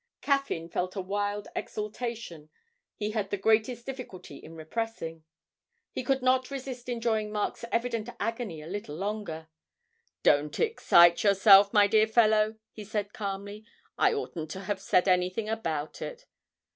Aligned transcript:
Caffyn 0.21 0.67
felt 0.67 0.95
a 0.95 0.99
wild 0.99 1.47
exultation 1.55 2.49
he 2.95 3.11
had 3.11 3.29
the 3.29 3.37
greatest 3.37 3.85
difficulty 3.85 4.37
in 4.37 4.55
repressing. 4.55 5.23
He 5.91 6.01
could 6.03 6.23
not 6.23 6.49
resist 6.49 6.89
enjoying 6.89 7.31
Mark's 7.31 7.63
evident 7.71 8.09
agony 8.19 8.63
a 8.63 8.67
little 8.67 8.95
longer. 8.95 9.47
'Don't 10.23 10.59
excite 10.59 11.23
yourself, 11.23 11.71
my 11.71 11.85
dear 11.85 12.07
fellow,' 12.07 12.55
he 12.71 12.83
said 12.83 13.13
calmly. 13.13 13.63
'I 13.99 14.13
oughtn't 14.13 14.49
to 14.49 14.61
have 14.61 14.81
said 14.81 15.07
anything 15.07 15.47
about 15.47 16.01
it.' 16.01 16.25